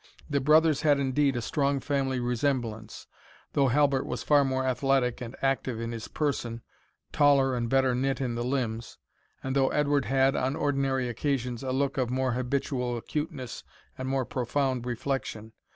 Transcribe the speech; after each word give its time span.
The 0.27 0.39
brothers 0.39 0.81
had 0.81 0.99
indeed 0.99 1.35
a 1.35 1.43
strong 1.43 1.79
family 1.79 2.19
resemblance, 2.19 3.05
though 3.53 3.67
Halbert 3.67 4.07
was 4.07 4.23
far 4.23 4.43
more 4.43 4.65
athletic 4.65 5.21
and 5.21 5.35
active 5.43 5.79
in 5.79 5.91
his 5.91 6.07
person, 6.07 6.63
taller 7.11 7.55
and 7.55 7.69
better 7.69 7.93
knit 7.93 8.19
in 8.19 8.33
the 8.33 8.43
limbs, 8.43 8.97
and 9.43 9.55
though 9.55 9.69
Edward 9.69 10.05
had, 10.05 10.35
on 10.35 10.55
ordinary 10.55 11.07
occasions, 11.07 11.61
a 11.61 11.71
look 11.71 11.99
of 11.99 12.09
more 12.09 12.31
habitual 12.31 12.97
acuteness 12.97 13.63
and 13.95 14.09
more 14.09 14.25
profound 14.25 14.87
reflection. 14.87 15.53